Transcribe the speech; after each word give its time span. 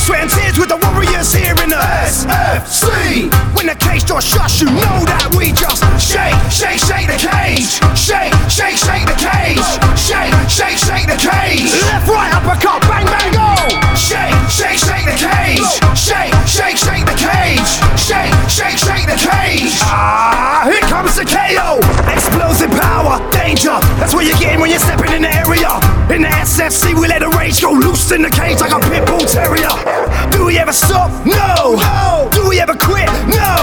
Sweat, 0.00 0.22
and 0.22 0.30
tears 0.30 0.56
with 0.58 0.70
the 0.72 0.80
warriors 0.80 1.28
here 1.32 1.52
in 1.60 1.68
the 1.68 1.76
SFC. 2.08 3.28
When 3.54 3.66
the 3.66 3.76
cage 3.76 4.08
door 4.08 4.24
shuts, 4.24 4.60
you 4.60 4.66
know 4.72 4.96
that 5.04 5.28
we 5.36 5.52
just 5.52 5.84
shake, 6.00 6.32
shake, 6.48 6.80
shake 6.80 7.04
the 7.04 7.20
cage. 7.20 7.68
Shake, 7.92 8.32
shake, 8.48 8.80
shake 8.80 9.04
the 9.04 9.18
cage. 9.20 9.60
Shake, 10.00 10.32
shake, 10.48 10.80
shake 10.80 11.04
the 11.04 11.20
cage. 11.20 11.68
Left, 11.84 12.08
right, 12.08 12.32
uppercut, 12.32 12.80
bang, 12.88 13.04
bang, 13.12 13.32
go. 13.36 13.52
Shake, 13.92 14.32
shake, 14.48 14.80
shake 14.80 15.04
the 15.04 15.16
cage. 15.20 15.68
Shake, 15.92 16.32
shake, 16.48 16.80
shake 16.80 17.04
the 17.04 17.16
cage. 17.20 17.70
Shake, 18.00 18.32
shake, 18.48 18.80
shake 18.80 19.04
the 19.04 19.20
cage. 19.20 19.76
Ah, 19.84 20.64
here 20.64 20.80
comes 20.88 21.12
the 21.20 21.28
KO. 21.28 21.76
Explosive 22.08 22.72
power, 22.72 23.20
danger. 23.28 23.76
That's 24.00 24.16
what 24.16 24.24
you're 24.24 24.40
getting 24.40 24.64
when 24.64 24.72
you're 24.72 24.80
stepping 24.80 25.12
in 25.12 25.28
the 25.28 25.32
area. 25.44 25.68
In 26.08 26.22
the 26.24 26.32
SFC, 26.42 26.96
we 26.98 27.06
let 27.06 27.20
the 27.20 27.28
rage 27.36 27.60
go 27.60 27.70
loose 27.70 28.10
in 28.10 28.22
the 28.22 28.30
cage 28.30 28.58
like 28.58 28.72
a 28.72 28.80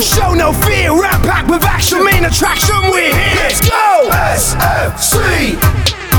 No. 0.00 0.06
Show 0.06 0.32
no 0.32 0.52
fear. 0.64 0.98
Ram 0.98 1.20
pack 1.28 1.46
with 1.46 1.62
action, 1.62 2.02
main 2.02 2.24
attraction. 2.24 2.74
We're 2.88 3.12
here. 3.12 3.36
Let's 3.36 3.60
go. 3.60 4.08
SFC. 4.08 5.60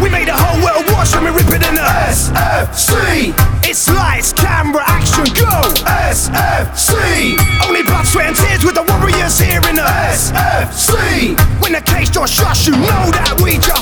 We 0.00 0.08
made 0.08 0.28
the 0.28 0.32
whole 0.32 0.56
world 0.64 0.88
watch 0.92 1.12
when 1.12 1.24
we 1.24 1.30
rip 1.36 1.48
it 1.52 1.60
in 1.68 1.74
the 1.76 1.84
SFC. 2.08 3.36
It's 3.68 3.88
lights, 3.92 4.32
camera, 4.32 4.80
action, 4.86 5.24
go! 5.36 5.60
SFC. 6.08 7.36
Only 7.68 7.82
blood, 7.82 8.06
sweat, 8.06 8.28
and 8.28 8.36
tears 8.36 8.64
with 8.64 8.76
the 8.76 8.84
warriors 8.96 9.36
here 9.38 9.60
in 9.68 9.76
the 9.76 9.84
SFC. 9.84 11.36
When 11.60 11.72
the 11.72 11.82
cage 11.82 12.12
door 12.12 12.28
shuts, 12.28 12.66
you 12.66 12.72
know 12.72 13.04
that 13.12 13.40
we 13.44 13.58
just 13.60 13.75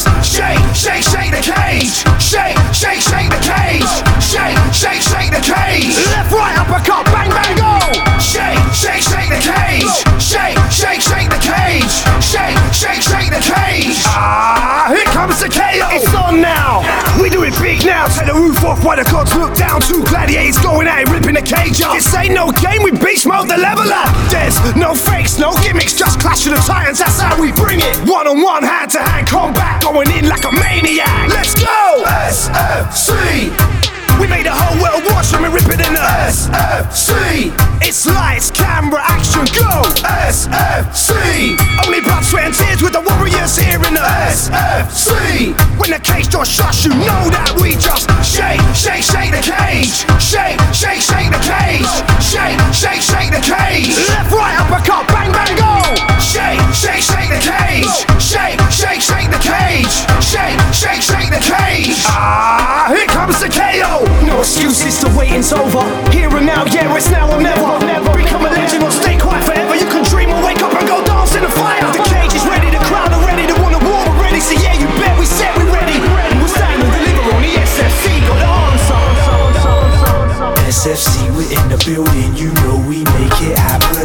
the 13.30 13.41
cage. 13.41 14.03
Ah, 14.11 14.91
here 14.92 15.06
comes 15.12 15.41
the 15.41 15.48
KO. 15.48 15.89
It's 15.94 16.12
on 16.14 16.41
now. 16.41 16.83
We 17.20 17.31
do 17.31 17.44
it 17.44 17.55
big 17.62 17.84
now. 17.86 18.08
Take 18.08 18.27
the 18.27 18.34
roof 18.34 18.64
off 18.64 18.84
while 18.84 18.97
the 18.97 19.05
cops 19.05 19.34
look 19.34 19.55
down. 19.56 19.81
Two 19.81 20.03
gladiators 20.05 20.58
going 20.58 20.89
at 20.89 21.06
it, 21.06 21.08
ripping 21.08 21.34
the 21.34 21.44
cage 21.44 21.81
up. 21.81 21.94
This 21.94 22.12
ain't 22.14 22.34
no 22.34 22.50
game. 22.53 22.83
We 22.83 22.92
beast 22.92 23.27
mode 23.27 23.48
the 23.48 23.56
level 23.56 23.86
up. 23.89 24.11
There's 24.28 24.58
no 24.77 24.94
fakes, 24.94 25.39
no 25.39 25.55
gimmicks. 25.62 25.94
Just 25.94 26.20
clash 26.20 26.47
of 26.47 26.53
the 26.53 26.62
titans. 26.66 26.98
That's 26.98 27.20
how 27.20 27.41
we 27.41 27.53
bring 27.53 27.81
it. 27.81 27.97
One 28.08 28.27
on 28.27 28.42
one, 28.42 28.62
hand 28.62 28.91
to 28.92 29.00
hand 29.00 29.28
combat, 29.28 29.83
going 29.83 30.11
in 30.11 30.28
like 30.28 30.44
a 30.44 30.53
maniac. 30.53 31.31
Let's 31.31 31.55
go. 31.55 32.05
SFC. 32.28 33.48
We 34.20 34.28
made 34.28 34.47
the 34.47 34.55
whole 34.55 34.81
world 34.81 35.03
watch 35.11 35.33
when 35.33 35.42
we 35.42 35.48
rip 35.48 35.66
it 35.66 35.81
in 35.86 35.92
the 35.92 36.05
SFC. 36.31 37.53
It's 37.83 38.06
lights, 38.06 38.50
camera, 38.50 39.00
action, 39.03 39.44
go! 39.59 39.83
SFC. 40.31 41.59
Sweat, 42.25 42.47
and 42.47 42.55
tears 42.55 42.80
with 42.80 42.94
the 42.97 43.05
warriors 43.05 43.56
here 43.56 43.77
in 43.77 43.92
the 43.92 44.00
SFC. 44.33 45.53
When 45.77 45.91
the 45.91 46.00
cage 46.00 46.33
door 46.33 46.44
shuts, 46.48 46.84
you 46.84 46.91
know 47.05 47.22
that 47.28 47.53
we 47.61 47.77
just 47.77 48.09
shake, 48.25 48.65
shake, 48.72 49.04
shake 49.04 49.28
the 49.28 49.44
cage. 49.44 50.09
Shake, 50.16 50.56
shake, 50.72 51.04
shake 51.04 51.28
the 51.28 51.43
cage. 51.44 51.84
Shake, 52.25 52.56
shake, 52.72 53.04
shake 53.04 53.28
the 53.28 53.44
cage. 53.44 53.93
Left, 54.09 54.32
right, 54.32 54.56
uppercut, 54.56 55.04
bang, 55.12 55.37
bang, 55.37 55.53
go! 55.60 55.76
Shake, 56.16 56.65
shake, 56.72 57.04
shake 57.04 57.28
the 57.28 57.41
cage. 57.44 57.93
Shake, 58.16 58.56
shake, 58.72 59.04
shake 59.04 59.28
the 59.28 59.41
cage. 59.44 59.93
Shake, 60.25 60.56
shake, 60.72 61.04
shake 61.04 61.28
the 61.28 61.44
cage. 61.44 62.00
Ah, 62.09 62.88
here 62.88 63.06
comes 63.12 63.37
the 63.44 63.53
KO. 63.53 64.00
No 64.25 64.41
excuses 64.41 64.98
to 65.04 65.12
wait, 65.12 65.37
it's 65.37 65.53
over. 65.53 65.84
Here 66.09 66.32
and 66.32 66.47
now, 66.47 66.65
yeah, 66.72 66.97
it's 66.97 67.10
now 67.12 67.28
or 67.28 67.41
never. 67.41 67.63
SFC, 80.84 81.33
we're 81.33 81.49
in 81.49 81.65
the 81.72 81.81
building, 81.89 82.37
you 82.37 82.53
know 82.61 82.77
we 82.84 83.09
make 83.17 83.41
it 83.41 83.56
happen. 83.56 84.05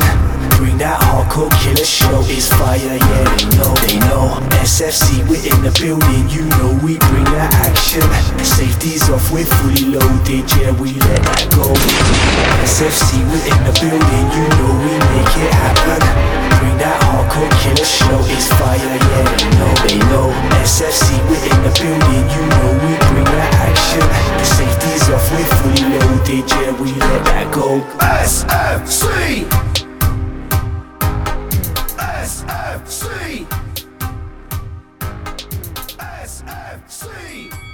Bring 0.55 0.79
that 0.79 0.95
hardcore 0.95 1.51
killer 1.59 1.83
show, 1.83 2.23
it's 2.31 2.47
fire, 2.55 2.79
yeah, 2.79 3.27
they 3.35 3.51
know, 3.59 3.75
they 3.83 3.99
know. 4.07 4.39
SFC, 4.63 5.19
we're 5.27 5.43
in 5.43 5.59
the 5.59 5.75
building, 5.75 6.23
you 6.31 6.47
know 6.55 6.79
we 6.79 6.95
bring 7.11 7.27
that 7.35 7.51
action. 7.67 8.07
Safety's 8.39 9.11
off, 9.11 9.27
we're 9.27 9.43
fully 9.59 9.91
loaded, 9.91 10.47
yeah, 10.55 10.71
we 10.79 10.95
let 11.03 11.19
that 11.19 11.51
go. 11.51 11.67
SFC, 12.63 13.27
we're 13.27 13.43
in 13.43 13.59
the 13.67 13.75
building, 13.75 14.25
you 14.31 14.47
know 14.47 14.71
we 14.79 14.95
make 15.19 15.35
it 15.35 15.51
happen. 15.51 15.99
Bring 16.63 16.79
that 16.79 16.95
hardcore 17.03 17.51
killer 17.59 17.83
show, 17.83 18.23
it's 18.31 18.47
fire, 18.55 18.79
yeah, 18.79 19.27
they 19.35 19.51
know, 19.59 19.71
they 19.83 19.99
know. 20.07 20.31
SFC, 20.63 21.11
we're 21.27 21.43
in 21.43 21.59
the 21.59 21.75
building, 21.75 22.23
you 22.23 22.43
know 22.55 22.71
we 22.87 22.95
bring 23.11 23.27
that 23.35 23.51
action. 23.67 24.07
Safety's 24.47 25.11
off, 25.11 25.27
we're 25.35 25.43
fully 25.59 25.83
loaded, 25.91 26.08
yeah, 26.27 26.71
we 26.81 26.91
let 26.93 27.23
that 27.25 27.53
go. 27.53 27.81
SFC. 27.99 29.45
SFC. 31.97 33.45
SFC. 35.99 37.68